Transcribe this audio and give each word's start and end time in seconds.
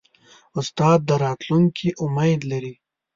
استاد 0.59 0.99
د 1.09 1.11
راتلونکي 1.25 1.89
امید 2.03 2.41
لري. 2.51 2.73